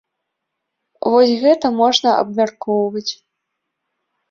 [1.15, 3.07] Вось гэта можна абмяркоўваць.